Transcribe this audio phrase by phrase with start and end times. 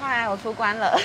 [0.00, 0.98] 嗨，我出关了。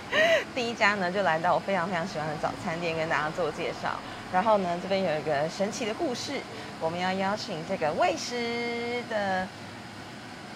[0.56, 3.90] 第一家呢，就来到我非常非常喜欢的早餐店，跟大家做介绍。
[4.32, 6.40] 然后呢，这边有一个神奇的故事，
[6.80, 9.46] 我们要邀请这个喂食的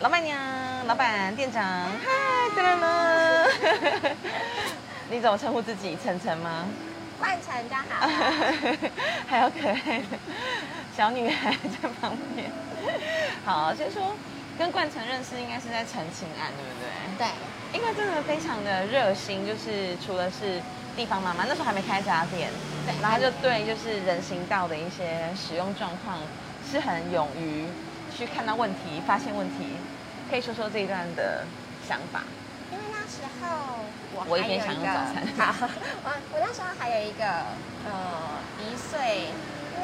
[0.01, 0.39] 老板娘、
[0.87, 1.63] 老板、店长。
[1.63, 4.12] 嗨，噔噔噔。
[5.12, 5.95] 你怎么称呼自己？
[6.02, 6.64] 晨晨吗？
[7.20, 8.09] 万晨就好。
[9.29, 10.16] 还有可爱的
[10.96, 12.50] 小女孩在旁边。
[13.45, 14.16] 好，先说。
[14.63, 16.87] 跟冠城认识应该是在澄清案，对不对？
[17.19, 17.27] 对，
[17.77, 20.62] 因为真的非常的热心，就是除了是
[20.97, 22.48] 地方妈妈，那时候还没开家店，
[22.87, 26.17] 对，然后就对就是人行道的一些使用状况
[26.70, 27.67] 是很勇于
[28.17, 29.75] 去看到问题、发现问题，
[30.30, 31.42] 可以说说这一段的
[31.89, 32.23] 想法。
[32.70, 33.83] 因为那时候
[34.15, 35.67] 我我一边想用早餐， 好，
[36.05, 37.25] 我我那时候还有一个
[37.84, 39.27] 呃一岁，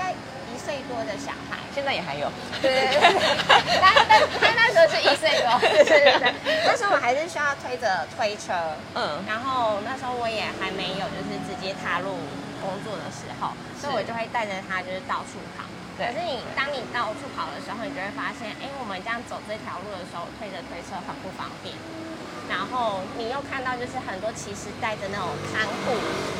[0.06, 2.30] 一岁多的小孩，现在也还有。
[2.62, 2.88] 对
[3.80, 6.34] 但但他那时候是一岁多， 对对对。
[6.66, 8.52] 那时候我还是需要推着推车，
[8.94, 12.16] 嗯，然后那时候我也还没有就是直接踏入
[12.60, 15.64] 工作的时候，所以我就会带着他就是到处跑。
[15.98, 21.74] 可是你当你到处跑的时候，你就会发现，哎，我们这样走这条路的时候，推着推车很不方便。
[22.48, 25.92] 然后你又看到就是很多其实带着那种看护，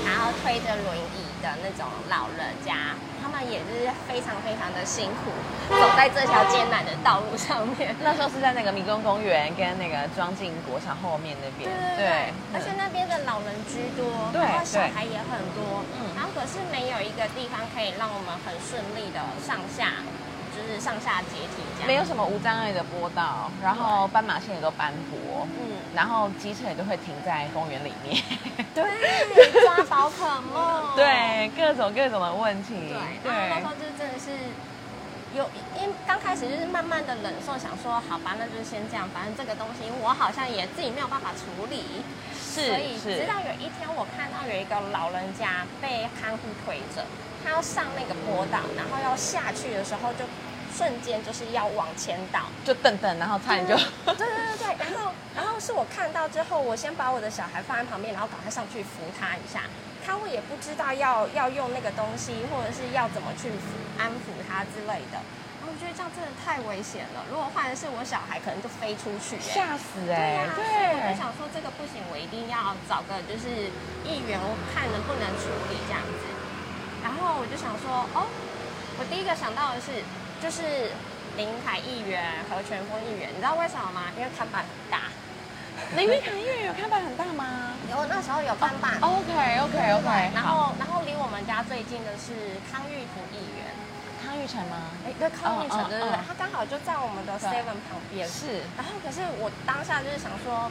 [0.06, 5.30] 然后推着轮椅的那种老人家，他们也是非常非常的辛苦，
[5.68, 7.94] 走在这条艰难的道路上面。
[8.02, 20.00] 那时候是在那个迷宫公园跟那个庄敬国小后面那边，对，而且那边的老人居多，然后小孩也很多，嗯，然后可是没有一个地方可以让我们很顺利的上下。
[20.58, 28.22] 就是上下阶梯这样，没有什么无障碍的坡道，然后斑马线也都斑驳，嗯，然后机车也都会停在公园里面，
[28.72, 28.84] 对，
[29.64, 34.30] 抓宝可梦， 对，各种各种的问题，对，然后那时候就真的是
[35.34, 35.42] 有，
[35.74, 41.82] 因为刚开始就是慢慢的忍受，想说好吧，那就先这样，反正这个东西我好像也自己没有办法处理，
[42.32, 47.02] 是，所以直到有一天我看到有一个老人家被看护推着，
[47.42, 50.22] 他要上那个坡道，然后要下去的时候就。
[50.78, 53.74] 瞬间就是要往前倒，就蹬蹬，然后差点就，
[54.14, 59.66] 对对对对，然后然后是我看到之后，我先把我的小孩放在旁边，然后赶快上去扶他一下，
[60.06, 63.50] 他会也不知道要要用那个东西，或者是要怎么去
[63.98, 65.18] 安抚他之类的，
[65.58, 67.26] 然后我觉得这样真的太危险了。
[67.26, 70.46] 如果换的是我小孩，可能就飞出去，吓死哎！
[70.54, 73.66] 对啊，我就想说这个不行，我一定要找个就是
[74.06, 76.22] 议员，我看能不能处理这样子。
[77.02, 78.30] 然后我就想说，哦，
[78.94, 80.06] 我第一个想到的是。
[80.40, 80.90] 就是
[81.36, 84.10] 林凯议员和全峰议员，你知道为什么吗？
[84.16, 85.10] 因为看板很大。
[85.96, 87.72] 林凯议员有看板很大吗？
[87.90, 88.98] 有，那时候有看板。
[89.00, 89.30] OK
[89.62, 90.08] OK OK。
[90.34, 93.66] 然后，然后离我们家最近的是康玉福议员。
[94.18, 94.90] 康玉成吗？
[95.06, 98.28] 哎，对，康玉成，对对对，他刚好就在我们的 Seven 旁边。
[98.28, 98.66] 是。
[98.76, 100.70] 然后，可是我当下就是想说，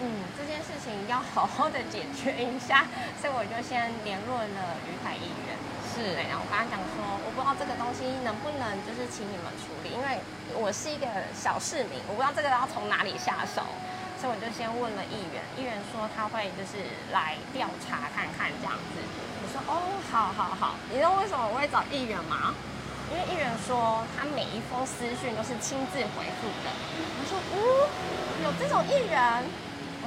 [0.00, 2.86] 嗯，这件事情要好好的解决一下，
[3.20, 5.58] 所以我就先联络了于凯议员。
[5.94, 10.18] 是，然后我刚刚讲说，我不知道这个东西能不能就是请你们处理，因为
[10.58, 13.62] 我是一个小市民，我不知道这个要从哪里下手，
[14.18, 16.82] 所以我就先问了议员，议员说他会就是
[17.14, 18.98] 来调查看看这样子。
[19.38, 22.50] 我说哦，好好好，你知道为什么我会找议员吗？
[23.06, 26.74] 因为议员说他每一封私讯都是亲自回复的。
[26.74, 27.86] 我说，哦，
[28.42, 29.46] 有这种议员。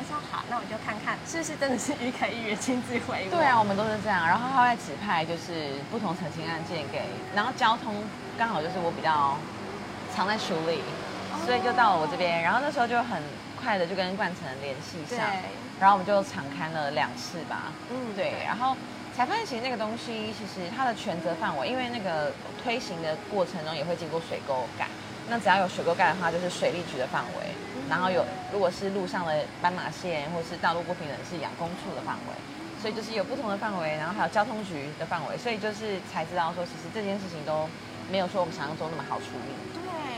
[0.07, 4.25] 我说好，那我就看看是不是真的是于凯议员亲自回对啊，我们都是这样。
[4.25, 7.01] 然后他会指派就是不同澄清案件给，
[7.35, 7.93] 然后交通
[8.37, 9.35] 刚好就是我比较
[10.15, 10.79] 常在处理，
[11.45, 12.41] 所以就到了我这边。
[12.41, 13.21] 然后那时候就很
[13.59, 15.27] 快的就跟冠城联系上，
[15.77, 17.73] 然后我们就敞开了两次吧。
[17.91, 18.31] 嗯，对。
[18.45, 18.77] 然后
[19.13, 22.31] 才发现其实那个东西其实它的权责范围，因为那个
[22.63, 24.87] 推行的过程中也会经过水沟盖，
[25.27, 27.51] 那只要有水沟盖的话，就是水利局的范围。
[27.89, 32.35] 然后有，如果是路上的斑马线或是道路不平整，是养工处的范围，
[32.81, 37.67] 所以就是有不同的范围，然后还有交通局的范围，所以就是才知道说，其实这件事情都
[38.11, 39.53] 没有说我们想象中那么好处理。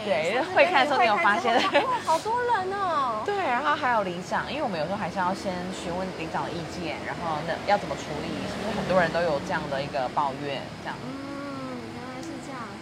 [0.06, 3.22] 对，对，会看的时候你有发现，哇，好多人哦。
[3.28, 10.96] 对，然后还有里长，因为我们有时候还是要先询问里长的意见，然后那要怎么处理，是不是很多人都有这样的一个抱怨，这样。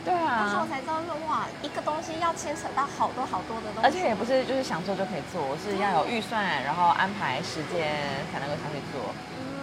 [0.08, 7.92] 对啊，那时候才知道说哇，一个东西要牵扯到好多好多的东西，而且也不是就是想做就可以做，是要有预算，然后安排时间
[8.32, 9.12] 才能够上去做。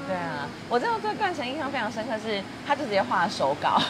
[0.06, 3.80] 对啊，我真的对冠城印象非常深刻，是他就直接画手稿，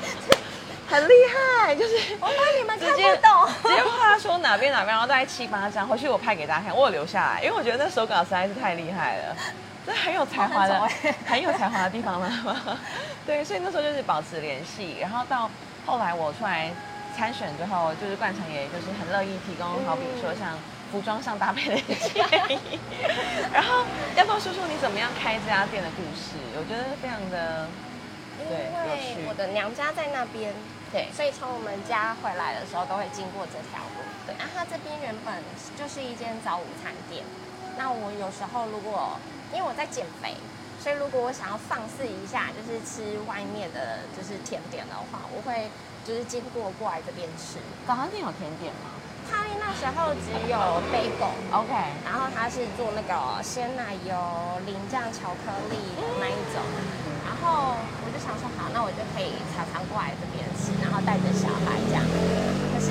[0.86, 9.36] 很厉害，就是我怕你们看不懂，直接画说哪边哪边，然后大概七八张，回去我拍给大家看，我有留下来，因为我觉得那手稿实在是太厉害了，
[9.86, 10.78] 这很有才华的，
[11.26, 12.78] 很有才华的地方了
[13.24, 15.50] 对，所以那时候就是保持联系，然后到。
[15.90, 16.70] 后来我出来
[17.16, 20.54] 参选之后，就是冠城，也就是很乐意提供，好比说像
[20.92, 22.78] 服装上搭配的建议。
[23.52, 23.82] 然后，
[24.14, 26.38] 要不要说说你怎么样开这家店的故事？
[26.54, 27.66] 我觉得非常的
[28.38, 29.26] 对有趣。
[29.26, 30.54] 我的娘家在那边，
[30.92, 34.06] 对，所以从我们家回来的时候都会经过这条路。
[34.30, 35.34] 对，那它这边原本
[35.74, 37.26] 就是一间早午餐店。
[37.76, 39.18] 那我有时候如果
[39.52, 40.38] 因为我在减肥。
[40.80, 45.68] 所以如果我想要放肆一下，就是吃外面的就是甜点的话，我会
[46.08, 47.60] 就是经过过来这边吃。
[47.86, 48.96] 早餐店有甜点吗？
[49.28, 50.56] 他那时候只有
[50.88, 51.70] bagel，OK，
[52.02, 54.16] 然后他是做那个鲜奶油
[54.64, 56.64] 淋酱巧克力的那一种。
[57.28, 62.02] 然后我就想说，好，那我就可以常常过来这边吃，然后带着小孩这样。
[62.72, 62.90] 可是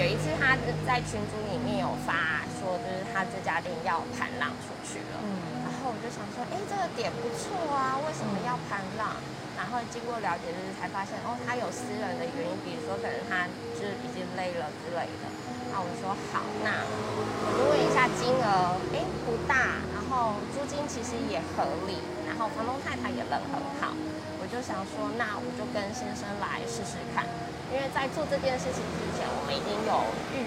[0.00, 0.56] 有一次他
[0.88, 5.20] 在群组里面有发说，就是他这家店要盘浪出去了。
[5.20, 5.65] 嗯。
[5.86, 9.14] 我就想说，哎，这个点不错啊，为什么要盘浪？
[9.56, 15.24] 然后经过了解，就是才发现，哦，他有私人的原因，比如说可能他就是已经累了之类的。
[15.72, 23.94] 那我说好，那我就问一下金额，哎，不大，然后租金其实也合理，然后房东太太也人很好。
[24.42, 27.24] 我就想说，那我就跟先生来试试看，
[27.72, 30.04] 因为在做这件事情之前，我们已经有
[30.34, 30.44] 预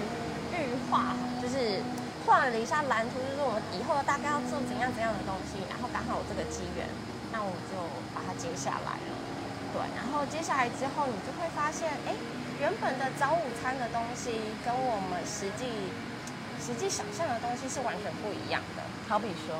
[0.54, 1.82] 预化，就是。
[2.30, 6.86] 画了一下蓝图，就是我们以后大概要做怎样怎样的东西，然后刚好有这个机缘，
[7.34, 7.74] 那我就
[8.14, 9.10] 把它接下来了。
[9.74, 12.14] 对，然后接下来之后，你就会发现，哎，
[12.62, 15.90] 原本的早午餐的东西跟我们实际
[16.62, 18.86] 实际想象的东西是完全不一样的。
[19.10, 19.58] 好比说，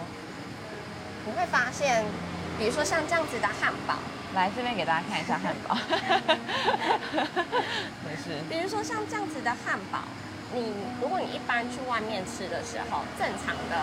[1.26, 2.06] 你会发现，
[2.56, 3.98] 比如说像这样子的汉堡，
[4.32, 5.74] 来这边给大家看一下汉堡。
[8.06, 8.38] 没事。
[8.46, 10.06] 比如说像这样子的汉堡。
[10.52, 13.76] 你如果你一般去外面吃的时候，正常的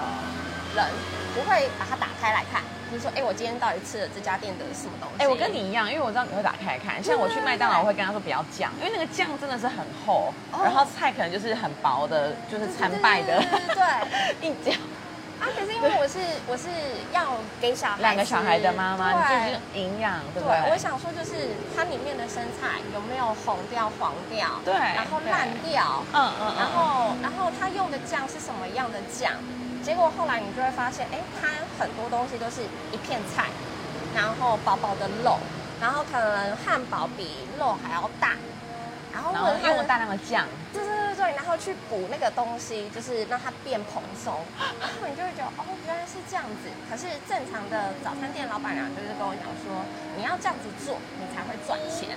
[0.76, 0.86] 人
[1.34, 2.62] 不会把它打开来看，
[2.92, 7.02] 就说：“哎，我今天到底吃了这家店的什么东西？”哎，我跟你一样，因为我知道你会打开来看。
[7.04, 13.40] 像我去麦当劳，我会跟他说不要酱，因为那个酱真的是很厚，然后菜可能就是很薄的，就是参拜的，
[13.74, 14.78] 对，一嚼。
[15.40, 16.18] 啊，可是因为我是
[16.48, 16.68] 我是
[17.14, 20.72] 要给小孩两个小孩的妈妈，就是营养，对不对？
[20.72, 29.34] 我想说就是它里面的生菜有没有红掉、黄掉，对，然后烂掉，嗯嗯，然后然后他用的酱是什么样的酱？
[29.84, 31.48] 结果后来你就会发现，哎，它
[31.80, 32.62] 很多东西都是
[32.92, 33.46] 一片菜，
[34.16, 35.38] 然后薄薄的肉，
[35.80, 38.34] 然后可能汉堡比肉还要大。
[39.18, 44.46] 然后用了大量的酱，对对对对，然后去补那个东西，就是让它变蓬松，
[44.80, 46.70] 然后你就会觉得哦，原来是这样子。
[46.86, 49.74] 可是正常的早餐店老板娘就是跟我讲说，
[50.16, 52.14] 你要这样子做，你才会赚钱。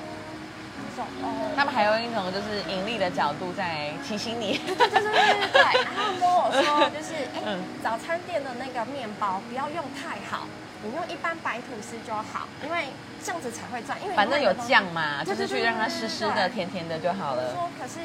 [0.95, 5.63] 说哦，他们还有一种就是盈利的角度在提醒你，对对对对对。
[5.81, 10.45] 然后跟我说，就是 哎，早餐店的那个面包不要用太好。
[10.83, 12.87] 你用一般白吐司就好，因为
[13.23, 14.01] 这样子才会赚。
[14.03, 17.53] 因为反正有酱嘛，就是去让它湿湿的、甜甜的就好了。
[17.53, 18.01] 说，可是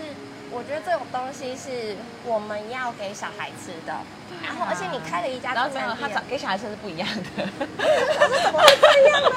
[0.51, 1.95] 我觉得这种东西是
[2.25, 3.95] 我们要给小孩吃的。
[4.43, 7.47] 然后，而且你开了一家然后没有，他给小孩吃是不一样的。
[7.55, 9.29] 可是怎么会这样呢？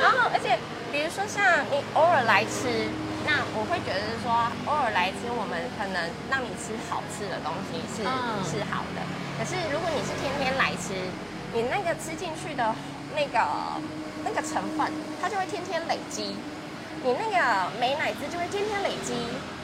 [0.00, 0.56] 然后，而且
[0.90, 2.88] 比如说像你偶尔来吃，
[3.28, 4.32] 那我会觉得是说
[4.64, 8.00] 偶尔来吃，我们可能让你吃好吃的东西是
[8.48, 9.04] 是好的。
[9.36, 10.96] 可是如果你是天天来吃，
[11.54, 12.74] 你那个吃进去的
[13.14, 13.38] 那个
[14.24, 16.36] 那个成分，它就会天天累积。
[17.04, 19.14] 你那个美奶汁就会天天累积，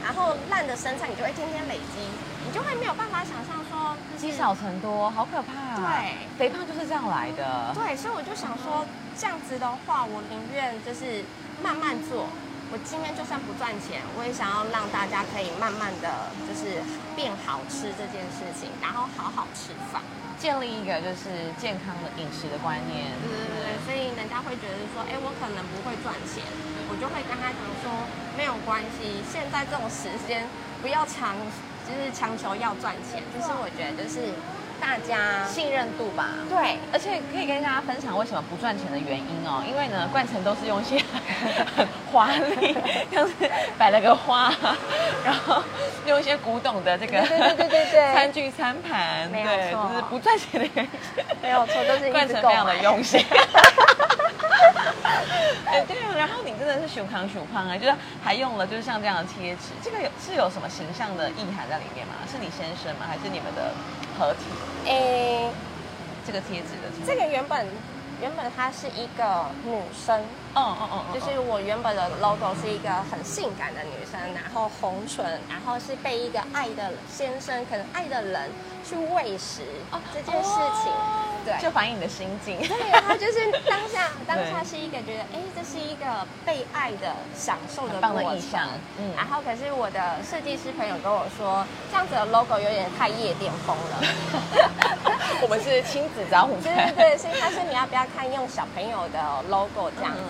[0.03, 1.99] 然后烂的生菜你就会天天累积，
[2.47, 5.75] 你就会没有办法想象说积少成多，好可怕。
[5.77, 7.75] 对，肥胖就是这样来的。
[7.75, 8.87] 对，所以我就想说，
[9.19, 11.25] 这样子的话，我宁愿就是
[11.61, 12.29] 慢慢做。
[12.75, 16.83] 我今天就算不赚钱，我也想要让大家可以慢慢的就是
[17.15, 20.03] 变好吃这件事情，然后好好吃饭。
[20.43, 26.43] 建立一个就是健康的饮食的观念，对对对，所以人家会觉得说，哎，我可能不会赚钱，
[26.91, 27.95] 我就会跟他讲说，
[28.35, 30.43] 没有关系，现在这种时间
[30.83, 31.39] 不要强，
[31.87, 34.35] 就是强求要赚钱，就是我觉得就是。
[34.85, 41.03] 大家信任度吧，对，而且可以跟大家分享为什么不赚钱的原因哦，因为呢，冠城都是用一些
[41.75, 42.29] 很 华
[42.61, 42.77] 丽，
[43.11, 43.33] 像是
[43.79, 44.53] 摆了个花，
[45.25, 45.63] 然后
[46.07, 50.91] 用一些古董的这个对对对对对 餐具餐盘，没有错，就是不赚钱的原因，
[51.41, 53.25] 没有错，都是冠城非常的用心。
[55.67, 62.15] 哎，对啊，然后你真的是熊扛熊胖啊，就是还用了就是像这样的贴纸，这个有是有什么形象的意涵在里面吗？
[62.31, 63.07] 是你先生吗？
[63.09, 63.73] 还是你们的
[64.19, 64.45] 合体？
[64.87, 65.51] 哎，
[66.27, 67.67] 这个贴纸的，这个原本
[68.21, 70.21] 原本它是一个女生，
[70.55, 78.51] 哦哦哦，就是我原本的 logo 是一个很性感的女生，然后红唇，然后是被一个爱的先生，可能爱的人
[78.85, 79.63] 去喂食
[80.13, 80.51] 这件事
[80.83, 80.93] 情。
[81.45, 82.59] 对，就反映你的心境。
[82.59, 88.61] 对，他就是当下， 当下是一个觉得，哎，这是一个被爱的享受的过程。
[88.99, 89.13] 嗯。
[89.17, 94.03] 然后，可是我的设计师朋友跟我说，这样子的 logo 有点太夜店风了。
[95.43, 96.57] 我们是亲子招呼。
[96.61, 100.21] 对对对，所以他说你要不要看用小朋友的 logo 这样子？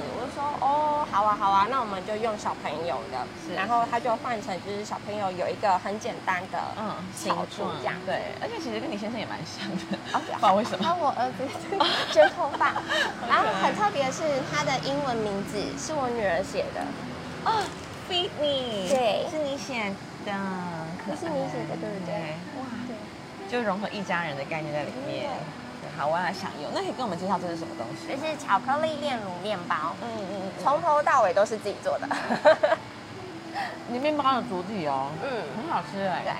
[0.60, 3.26] 哦，好啊好啊，那我们就用小朋友的。
[3.46, 3.54] 是。
[3.54, 7.94] 然后他就换成就是小朋友有一个很简单的嗯小图这样。
[8.06, 9.98] 对，而且其实跟你先生也蛮像的。
[10.18, 10.84] 不知道为什么。
[11.00, 11.46] 我儿子
[12.12, 12.74] 卷头发，
[13.28, 16.80] 然后很特别是他的英文名字是我女儿写的
[17.44, 17.62] 哦
[18.08, 19.92] ，Feed me，对，是你写
[20.24, 20.32] 的，
[21.04, 22.36] 可是你写的对不对？
[22.56, 22.94] 哇，对，
[23.50, 25.30] 就融合一家人的概念在里面。
[25.96, 26.70] 好，我要来享用。
[26.74, 28.08] 那可以跟我们介绍这是什么东西？
[28.08, 32.08] 这是巧克力炼乳面包，嗯嗯嗯，从头到尾都是自己做的。
[33.88, 36.32] 你面包的主体哦，嗯，很好吃哎，对，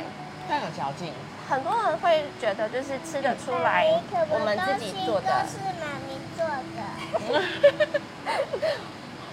[0.49, 1.13] 非常有嚼劲。
[1.49, 5.45] 很多人会觉得就是吃得出来，我们自己做的。
[5.47, 8.01] 是妈咪做的。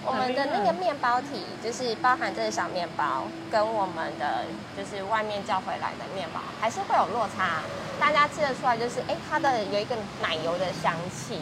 [0.04, 4.44] 我们的那个面包体就是包含这个小面包，跟我们的
[4.76, 7.62] 就是外面叫回来的面包，还是会有落差。
[8.00, 11.40] 大家吃得出来，就是哎，它的有一个奶油的香气。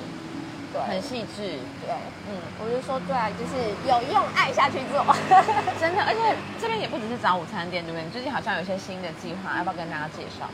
[0.72, 1.58] 对，很细致。
[1.82, 1.90] 对，
[2.28, 5.02] 嗯，我就说对啊，就是有用爱下去做，
[5.80, 6.02] 真的。
[6.04, 8.04] 而且这边也不只是早午餐店，对不对？
[8.04, 10.46] 你最近好像有一些新的计划，要不要跟大家介绍？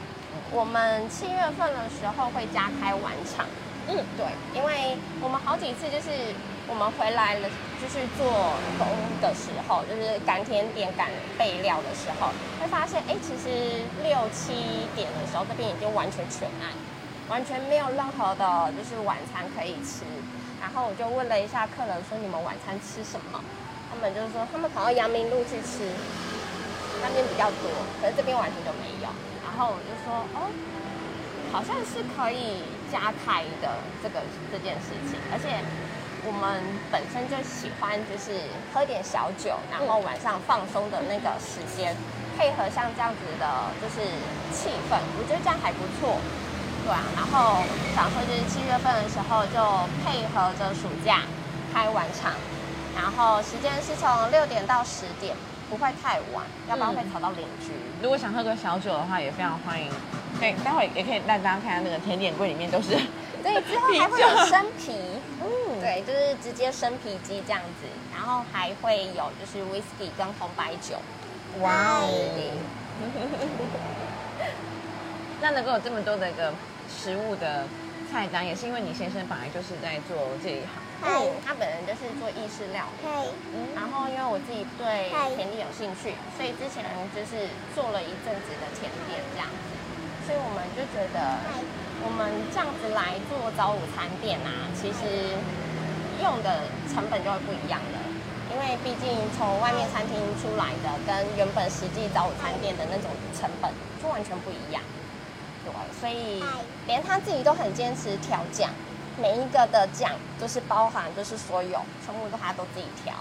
[0.52, 3.46] 我们七月份的时候会加开晚场。
[3.88, 6.10] 嗯，对，因为我们好几次就是
[6.66, 8.26] 我们回来了，就是做
[8.76, 8.86] 工
[9.22, 11.06] 的时候，就是赶甜点、赶
[11.38, 16.74] 备料的时候，会发现，哎，其实六七点的时候，这边已经完全全暗。
[17.28, 20.06] 完全没有任何的，就是晚餐可以吃。
[20.62, 23.42] 然后我就问了一下客人，说你们晚餐吃什么？
[23.90, 25.90] 他们就是说他们跑到阳明路去吃，
[27.02, 27.70] 那边比较多，
[28.02, 29.10] 可是这边完全就没有。
[29.56, 30.52] 然后我就说，哦，
[31.50, 32.60] 好像是可以
[32.92, 34.20] 加开的这个
[34.52, 35.16] 这件事情。
[35.32, 35.64] 而且
[36.28, 36.60] 我们
[36.92, 41.96] 本身就喜欢就是喝点小酒，然后晚上放松的那个时间，
[42.36, 43.48] 配合像这样子的，
[43.80, 44.04] 就是
[44.52, 46.20] 气氛，我觉得这样还不错。
[46.84, 47.64] 对啊，然后
[47.96, 49.56] 想说就是七月份的时候就
[50.04, 51.24] 配合着暑假
[51.72, 52.36] 开晚场，
[52.94, 55.34] 然后时间是从六点到十点，
[55.68, 57.72] 不会太晚，要不然会吵到邻居。
[58.02, 59.90] 如果想喝个小酒的话，也非常欢迎。
[60.40, 62.90] 对，待会也可以让大家看下那个甜点柜里面都是。
[63.42, 64.92] 对， 之后还会有生啤，
[65.42, 70.96] 嗯，对，就是直接生啤机这样子，然后还会有就是 whisky 跟红白酒。
[71.60, 72.08] 哇哦！
[75.40, 76.52] 那能够有这么多的一个。
[76.88, 77.66] 食物的
[78.10, 80.68] 菜单也是因为你先生本来就是在做这一行，
[81.04, 83.06] 对，他本人就是做意式料理，
[83.76, 86.82] 然后因为我自己对甜点有兴趣，所以之前
[87.14, 89.68] 就是做了一阵子的甜点这样子，
[90.24, 91.38] 所以我们就觉得
[92.02, 95.36] 我们这样子来做早午餐店啊，其实
[96.22, 97.98] 用的成本就会不一样了，
[98.50, 103.70] 因为毕竟从外面餐厅出来的跟原本实际早午餐店的那种成本
[104.02, 104.82] 就完全不一样。
[105.66, 106.40] 对所以
[106.86, 108.70] 连他自己都很坚持调酱，
[109.18, 113.14] 每一个的酱都是包含，就是所有全部都他都自己调，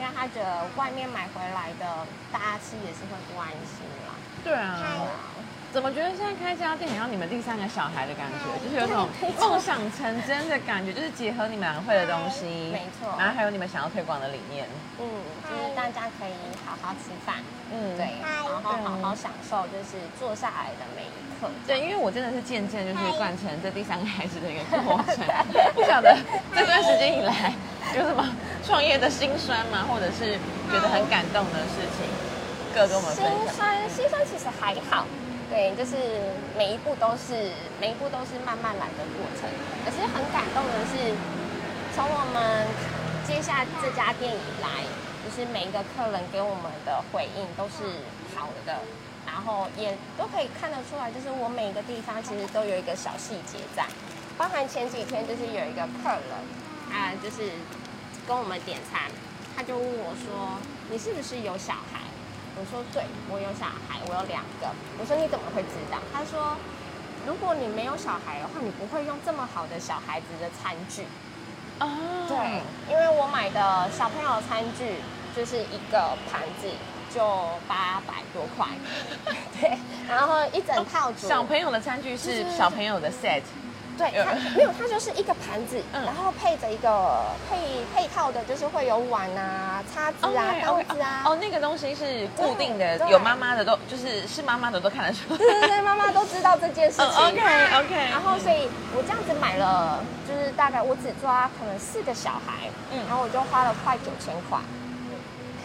[0.00, 4.14] 因为他觉得外面买回来的大家吃也是会不安心啦。
[4.42, 4.98] 对啊。
[5.70, 9.06] 怎么觉得现在开这家店很像你们第三个小孩的感觉，就是有种
[9.38, 14.66] 梦想成真的感觉，就是结合你们两个会的东西，没错，然后还有你们想要推广的理念，
[14.98, 15.04] 嗯，
[15.44, 16.32] 就是大家可以
[16.64, 17.36] 好好吃饭，
[17.70, 25.20] 嗯，对，然后好好享受就是坐下来的每一刻，对，因为我真的是渐渐就是贯成这第三个孩子的一个过程，
[25.76, 26.16] 不晓得
[26.56, 27.52] 这段时间以来
[27.94, 28.26] 有什么
[28.64, 29.84] 创业的辛酸吗？
[29.86, 30.40] 或者是
[30.72, 32.08] 觉得很感动的事情，
[32.74, 33.36] 各跟我们分享。
[33.36, 35.04] 辛酸，辛酸其实还好。
[35.50, 35.96] 对，就是
[36.56, 39.48] 每一步都是每一步都是慢慢来的过程。
[39.84, 41.14] 可是很感动的是，
[41.96, 42.66] 从我们
[43.26, 44.84] 接下这家店以来，
[45.24, 48.04] 就是每一个客人给我们的回应都是
[48.36, 48.76] 好的，
[49.26, 53.86] 然后也都可以看得出来，就是我每一个地方其实都有一个小细节在。
[54.36, 56.30] 包含前几天就是有一个客人，
[56.92, 57.50] 啊，就是
[58.26, 59.10] 跟我们点餐，
[59.56, 60.60] 他就问我说
[60.92, 62.04] ：“你是不是有小孩？”
[62.58, 64.66] 我说对，我有小孩，我有两个。
[64.98, 65.98] 我说你怎么会知道？
[66.12, 66.56] 他说，
[67.24, 71.04] 如果你没有小孩的话，你不会用这么好的小孩子的餐具。
[71.78, 71.88] 哦，
[72.26, 72.60] 对，
[72.90, 74.96] 因为我买的小朋友餐具
[75.36, 76.68] 就是一个盘子
[77.14, 77.20] 就
[77.68, 78.66] 八百多块，
[79.60, 81.12] 对，然后一整套。
[81.16, 83.42] 小朋友的餐具是小朋友的 set。
[83.98, 87.58] 对，它没有，它就是一个盘子，然后配着一个配
[87.92, 91.22] 配套的，就是会有碗啊、叉子啊、刀子啊。
[91.26, 95.36] 哦，那个东西是固定的，有妈妈的都就是是妈妈的都看得出。
[95.36, 97.06] 对对对，妈妈都知道这件事情。
[97.06, 97.94] OK OK。
[98.10, 104.58] 然后，所以我这样子买了，就是大概我只抓可能四个小孩，嗯，然后我就花了快九千块。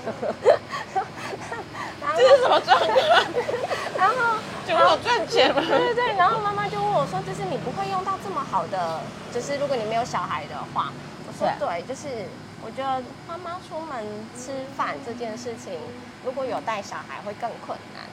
[2.16, 2.88] 这是什么状况？
[3.98, 4.16] 然后
[4.68, 5.62] 就好赚钱吗？
[5.68, 6.14] 对对对。
[6.16, 9.00] 然后妈妈就问我说：“就是你不会用到这么好的，
[9.34, 10.92] 就是如果你没有小孩的话。”
[11.28, 12.08] 我说：“对，就是
[12.64, 14.06] 我觉得妈妈出门
[14.38, 15.80] 吃饭这件事情，
[16.24, 18.04] 如果有带小孩会更困难。”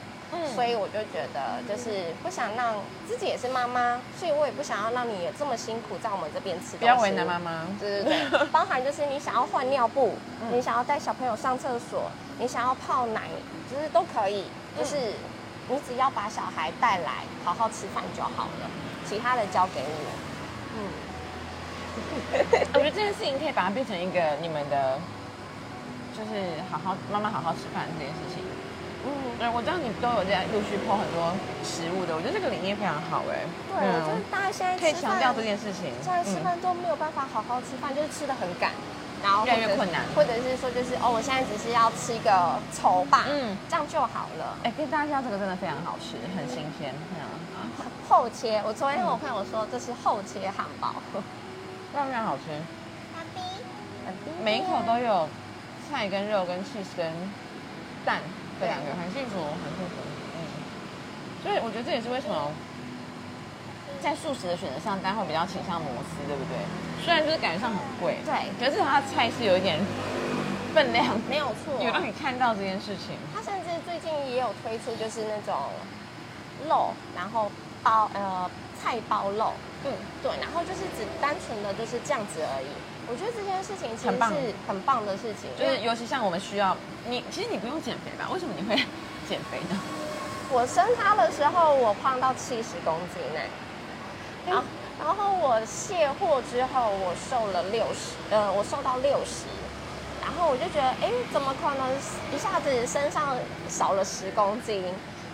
[0.55, 2.75] 所以我就觉得，就是不想让
[3.07, 6.77] 自己也是妈妈，所以我也不想要让你这么辛苦在我们这边吃。
[6.77, 7.67] 不要为难妈妈。
[7.79, 10.15] 对对对， 包含就是你想要换尿布，
[10.51, 12.09] 你想要带小朋友上厕所，
[12.39, 13.23] 你想要泡奶，
[13.69, 14.45] 就是都可以。
[14.77, 14.95] 就是
[15.67, 18.69] 你只要把小孩带来，好好吃饭就好了，
[19.07, 20.07] 其他的交给我。
[20.77, 20.79] 嗯。
[22.73, 24.97] 我觉得这件事情可以把它变成一个你们的，
[26.17, 28.41] 就是好好妈妈好好吃饭这件事情。
[29.05, 31.33] 嗯，对，我知道你都有在陆续破很多
[31.65, 33.41] 食物的，我觉得这个理念非常好哎。
[33.69, 35.89] 对，就是大家现在可以强调这件事情。
[36.05, 38.71] 现在吃饭都没有办法好好吃饭，就是吃的很赶，
[39.23, 44.57] 然后越来越困难，或者是说就是哦，我现在只是要吃一个丑吧，嗯，这样就好了。
[44.63, 47.25] 哎，跟大家讲这个真的非常好吃，很新鲜，这 样。
[48.07, 50.95] 厚切，我昨天跟我朋友说这是厚切汉堡，
[51.93, 52.43] 非常非常好吃。
[54.43, 55.29] 每一口都有
[55.89, 57.11] 菜跟肉跟 cheese 跟
[58.03, 58.19] 蛋。
[58.61, 59.97] 这两个很幸福，很幸福，
[60.37, 60.39] 嗯。
[61.41, 62.53] 所以我觉得这也是为什么
[63.99, 66.61] 在素食的选择上，大家会比较倾向摩斯，对不对？
[67.03, 69.81] 虽然就是感觉上很贵，对，可是它的菜是有一点
[70.73, 73.17] 分量， 没有错，有让你看到这件事情。
[73.33, 75.57] 它甚至最近也有推出，就是那种
[76.69, 77.51] 肉，然后
[77.81, 78.49] 包呃
[78.81, 79.53] 菜包肉，
[79.85, 79.91] 嗯，
[80.23, 82.67] 对，然后就是只单纯的就是这样子而已。
[83.07, 86.75] 我觉得这件事情其实是很棒的事情，就是尤其像我们需要
[87.07, 88.29] 你，其实你不用减肥吧？
[88.33, 88.75] 为什么你会
[89.27, 89.77] 减肥呢？
[90.49, 93.39] 我生他的时候，我胖到七十公斤呢，
[94.47, 94.63] 然后
[94.99, 99.45] 然后我卸货之后，我瘦了六十，呃，我瘦到六十，
[100.21, 101.89] 然后我就觉得，哎，怎么可能
[102.33, 103.35] 一下子身上
[103.67, 104.85] 少了十公斤？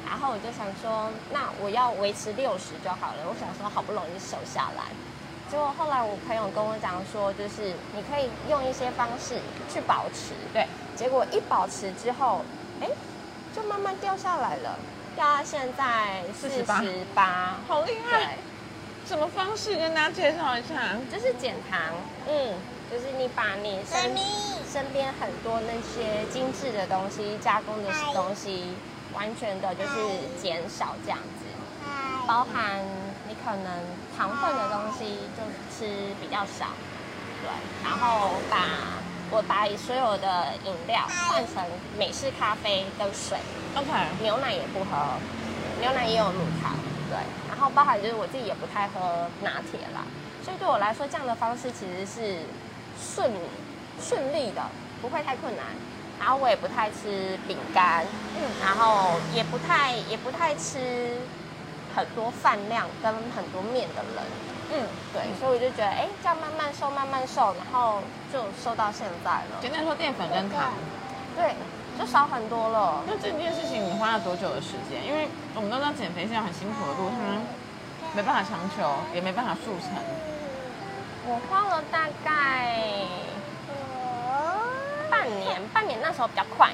[0.10, 3.28] 然后我就想说，那我要维持六十就好了。
[3.28, 4.84] 我想说，好不容易瘦下来。
[5.52, 9.39] 结果后来我朋友跟我讲说，就是你可以用一些方式
[9.72, 10.34] 去保持。
[10.54, 10.65] 对。
[10.96, 12.41] 结果一保持之后，
[12.82, 12.88] 哎，
[13.56, 14.80] 就慢慢掉下来了，
[15.15, 18.38] 掉到现在四十八，好厉害！
[19.06, 20.96] 什么方式跟大家介绍一下？
[21.12, 21.80] 就是减糖。
[22.28, 22.54] 嗯。
[22.89, 24.15] 就是你把你身
[24.72, 28.76] 身边很多那些精致的东西、加工的东西，
[29.13, 31.46] 完全的就是减少这样子，
[32.28, 32.84] 包含。
[33.30, 33.84] 你可能
[34.17, 36.67] 糖分的东西就吃比较少，
[37.43, 37.50] 对，
[37.84, 38.63] 然后把
[39.30, 41.62] 我把所有的饮料换成
[42.00, 43.38] 美式咖啡跟水
[43.76, 43.91] ，OK，
[44.22, 45.20] 牛奶也不喝，
[45.82, 46.72] 牛奶也有乳糖，
[47.10, 47.17] 对，
[47.50, 50.08] 然后包含就是我自己也不太喝拿铁啦，
[50.41, 52.39] 所以对我来说这样的方式其实是
[52.98, 53.30] 顺
[54.00, 54.63] 顺利的，
[55.02, 55.65] 不会太困难，
[56.19, 61.17] 然后我也不太吃饼干，嗯，然后也不太也不太吃。
[61.95, 64.23] 很多饭量跟很多面的人，
[64.69, 69.58] 嗯，对，所以我就觉得，哎，这样慢慢瘦，慢慢瘦，然后就瘦到现在了。
[69.60, 70.73] 简单说，淀粉跟糖，
[71.36, 71.56] 对，
[71.97, 73.01] 就少很多了。
[73.08, 75.03] 那这件事情你花了多久的时间？
[75.08, 77.41] 因为我们都知道减肥是条很辛苦的路，它
[78.15, 79.97] 没办法强求，也没办法速成。
[81.25, 82.77] 我花了大概
[85.10, 86.70] 半年，半年那时候比较快。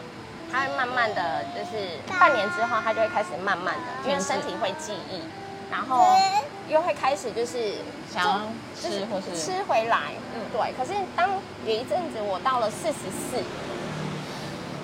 [0.51, 5.19] 它会慢慢的就是半年之后，它就会开始慢慢的，因为身体会记忆，
[5.71, 6.15] 然后
[6.69, 7.75] 又会开始就是
[8.11, 8.47] 想
[8.79, 10.71] 吃或是吃回来，嗯，对。
[10.77, 11.31] 可是当
[11.65, 13.43] 有一阵子我到了四十四，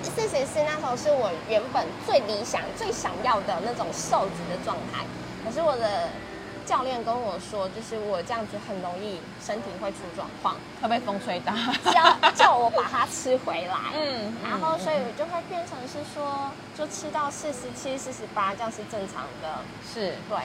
[0.02, 5.04] 四十四那时候是我原本最理想、最想要的那种瘦子的状态，
[5.44, 6.08] 可是我的。
[6.70, 11.52] 教练跟我说，就是我这样子很容易身体会出状况，会被风吹大，
[11.90, 13.74] 叫叫我把它吃回来。
[13.98, 19.58] 嗯，然后所以我就会变成是说，就吃到四十七、四十八，这样是正常的。
[19.82, 20.38] 是，对。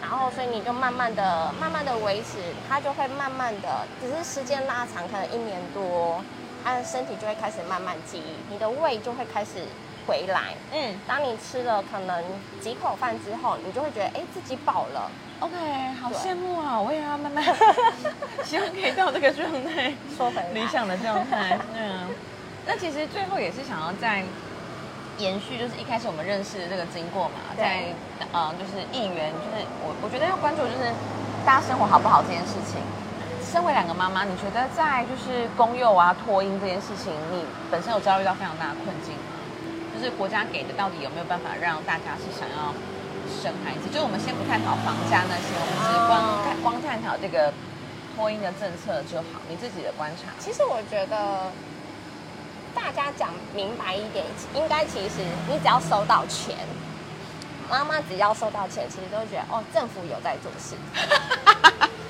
[0.00, 6.22] 然后所以你就慢慢的、慢慢的维持，它就会慢慢的，只是时间拉长，可能一年多，
[6.62, 9.66] 它的身体就会开始慢慢记忆，你的胃就会开始
[10.06, 10.54] 回来。
[10.72, 12.24] 嗯，当你吃了可能
[12.60, 15.10] 几口饭之后，你就会觉得，哎，自己饱了。
[15.40, 15.54] OK，
[16.00, 16.80] 好羡慕啊！
[16.80, 17.44] 我也要慢慢，
[18.44, 21.58] 希望可以到这个状态，说回理想的状态。
[21.74, 22.06] 嗯，
[22.64, 24.22] 那其实最后也是想要在
[25.18, 27.86] 延续，就是一开始我们认识的这个经过嘛，在
[28.32, 30.92] 呃，就是议员，就是我我觉得要关注就是
[31.44, 32.80] 大家生活好不好这件事情。
[33.42, 39.41] 身为两个妈妈，你觉得在就是公幼啊托婴这件事情，你本身有遭遇到非常大的困境吗？
[40.02, 42.74] 就是国家给的到底有没有办法让大家是想要
[43.30, 43.88] 生孩子？
[43.94, 47.54] 就我们先不探讨房价那些，我们只光看光探讨这个
[48.18, 49.38] 婚姻的政策就好。
[49.48, 50.34] 你自己的观察？
[50.40, 51.52] 其实我觉得
[52.74, 56.56] 大家讲明白一点，应该其实你只要收到钱，
[57.70, 60.74] 妈妈只要收到钱，其实都会觉得哦，政府有在做事。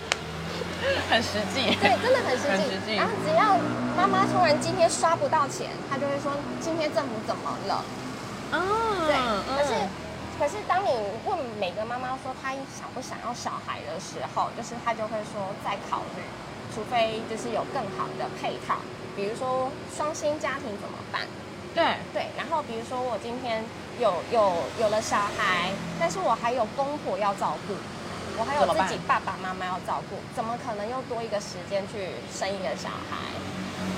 [1.11, 2.75] 很实际，对，真的很实际。
[2.75, 3.57] 实际然后只要
[3.97, 7.85] 妈妈突然今天刷不到钱，她就会说今天政府怎么了？
[8.53, 9.73] 嗯，对，嗯可是
[10.39, 10.89] 可是当你
[11.25, 16.23] 问每个妈妈说她想不想要小孩的时候，就是她就会说再考虑，
[16.75, 18.77] 除非就是有更好的配套，
[19.15, 21.23] 比如说双薪家庭怎么办？
[21.75, 23.65] 对，对，然后比如说我今天
[23.99, 27.73] 有有有了小孩，但是我还有公婆要照顾，
[28.39, 33.17] 我还有自己爸爸妈妈要照顾，怎么可能又多一个时间去生一个小孩？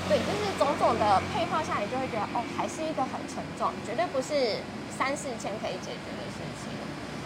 [0.09, 6.69] 对，就是种种的配套下来，你就会觉得哦，还是一个很沉重，绝对不是三四千可以解决的事情，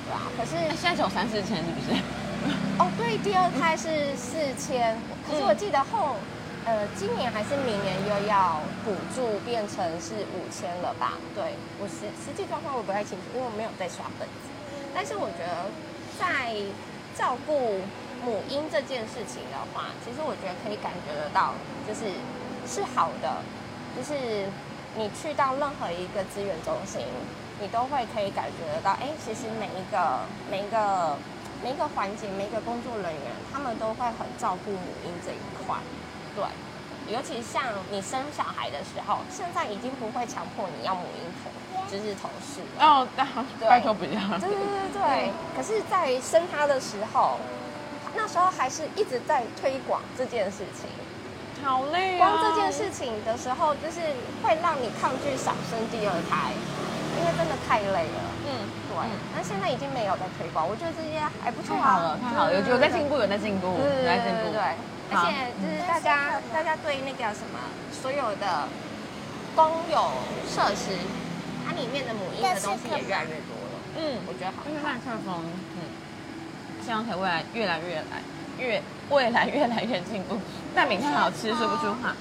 [0.05, 1.95] 对吧、可是现在只有三四千，是不是？
[2.79, 4.95] 哦，对，第二胎是四千，
[5.27, 6.15] 可是我记得后，
[6.63, 11.19] 呃，今年还是明年又要补助变成是五千了吧？
[11.35, 14.47] 对我实实际状况我不太清楚，因为我没有在刷本子。
[14.95, 15.67] 但是我觉得
[16.19, 16.55] 在
[17.19, 17.81] 照顾
[18.23, 21.51] 母婴这件事情的话，其实我觉得可以感觉得到，
[21.85, 22.15] 就是
[22.65, 23.43] 是好的，
[23.91, 24.47] 就是
[24.95, 27.03] 你去到任何一个资源中心，
[27.59, 31.17] 你都会可以感觉得到，哎，其实每一个每一个
[31.61, 35.75] 每一个环节，每一个工作人员，他们都会很照顾母婴这一块。
[36.33, 36.43] 对，
[37.13, 41.51] 尤其像你生小孩的时候，现在已经不会强迫你要母婴同，
[41.91, 42.61] 就是同事。
[42.79, 43.25] 哦，那
[43.59, 44.21] 对拜托不要。
[44.39, 45.31] 对对对对。
[45.55, 47.37] 可是，在生他的时候，
[48.15, 50.87] 那时候还是一直在推广这件事情。
[51.61, 52.29] 好累啊！
[52.29, 53.99] 光这件事情的时候，就是
[54.41, 56.55] 会让你抗拒少生第二胎，
[57.19, 58.19] 因为真的太累了。
[58.47, 58.95] 嗯，对，
[59.35, 61.83] 那现在已经没有在推广，我觉得这些还不错啊。
[61.83, 64.47] 太好了，太好了，有有在进步，有在进步，对有在进步。
[64.47, 64.63] 对对对，
[65.11, 67.59] 而且就是大家大家对那个什么
[67.91, 68.63] 所有的
[69.53, 69.99] 公有
[70.47, 70.95] 设施，
[71.69, 73.77] 它里面的母婴的东西也越来越多了。
[73.95, 75.45] 嗯，我觉得好因为麦克风，
[75.77, 75.85] 嗯，
[76.83, 78.23] 希望可以未来越来越来
[78.57, 80.39] 越未来越来越进步。
[80.73, 82.15] 蛋饼太好吃，说不出话。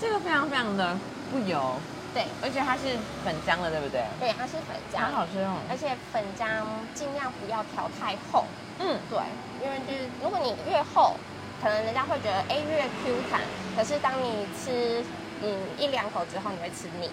[0.00, 0.96] 这个非常非常的
[1.30, 1.76] 不油，
[2.14, 4.00] 对而且它是粉浆的，对不对？
[4.18, 5.60] 对，它是粉浆很，好吃哦。
[5.68, 8.46] 而且粉浆尽量不要调太厚。
[8.80, 9.20] 嗯，对，
[9.60, 11.16] 因为就是如果你越厚，
[11.60, 13.40] 可能人家会觉得哎越 Q 弹，
[13.76, 15.04] 可是当你吃
[15.42, 17.10] 嗯一两口之后，你会吃腻。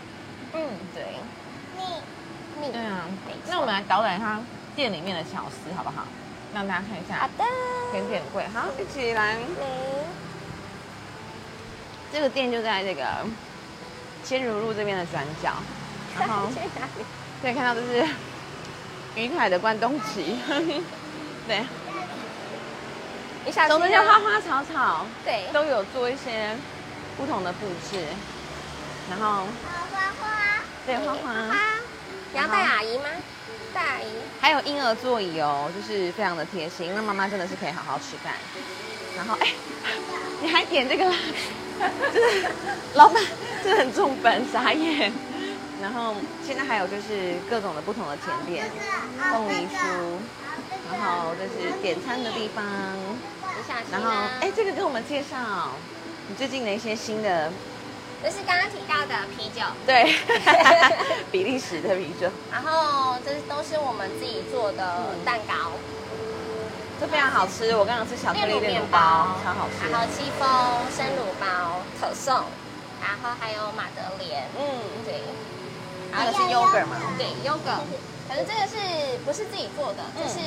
[0.56, 0.62] 嗯，
[0.94, 1.04] 对，
[2.72, 3.06] 对啊。
[3.50, 4.40] 那我们来导览一下
[4.76, 6.06] 店里面的巧思，好不好？
[6.54, 7.44] 让大家看一下好的。
[7.92, 8.46] 甜点柜。
[8.54, 9.36] 好，一起来。
[9.60, 10.04] 嗯
[12.14, 13.04] 这个店就在这个
[14.24, 15.52] 千如路这边的转角，
[16.20, 17.04] 然后去哪里？
[17.42, 18.08] 可以看到这是
[19.16, 20.38] 于凯的关东旗，
[21.48, 21.66] 对，
[23.48, 26.56] 一下总之心哦就花花草草对，都有做一些
[27.18, 28.06] 不同的布置，
[29.10, 29.48] 然后好
[29.92, 31.56] 花花，对花花，花，
[32.34, 33.06] 你要带阿姨吗？
[33.74, 34.08] 带阿姨。
[34.42, 38.34] 还有婴儿座椅哦，就是非常的贴心，那妈妈真的是可以好好吃饭。
[39.16, 39.54] 然后哎，
[40.42, 41.16] 你还点这个啦，
[42.12, 42.48] 就是
[42.96, 43.24] 老板
[43.64, 45.14] 真的很重本，傻眼。
[45.80, 48.66] 然后现在还有就是各种的不同的甜点，
[49.32, 50.18] 凤梨酥，
[50.90, 52.66] 然后这是点餐的地方，
[53.92, 55.70] 然后啊哎，这个给我们介绍
[56.30, 57.52] 你最近的一些新的
[58.24, 60.16] 这是刚刚提到的啤酒，对
[61.30, 65.76] 比利时的啤酒，然后这都是我们自己做的蛋糕，
[67.02, 67.76] 这非常好吃。
[67.76, 69.92] 我刚刚吃巧克力炼乳包，超好吃。
[69.92, 70.48] 然后戚风
[70.96, 72.34] 生乳包可颂，
[73.04, 74.64] 然后还有马德莲，嗯，
[75.04, 75.20] 对，
[76.12, 76.96] 那个是 yogurt 吗？
[77.18, 77.84] 对 yogurt，
[78.30, 80.04] 可是这个是不是自己做的？
[80.16, 80.40] 嗯就是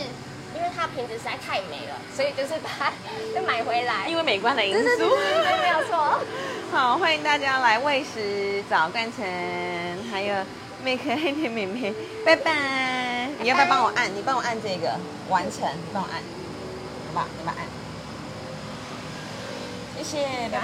[0.57, 2.91] 因为它瓶子实在太美了，所以就是把它
[3.35, 4.09] 就买回来。
[4.09, 4.83] 因为美观的因素。
[4.83, 6.19] 对对，没有错。
[6.73, 9.25] 好，欢迎大家来喂食早干城，
[10.11, 10.35] 还有
[10.83, 11.93] 美可爱的妹妹，
[12.25, 13.29] 拜拜！
[13.41, 14.09] 你要不要帮我按？
[14.15, 16.21] 你帮我按这个完成，你帮我按，
[17.07, 17.27] 好不好？
[17.39, 17.67] 你帮我按，
[19.99, 20.63] 谢谢，拜拜。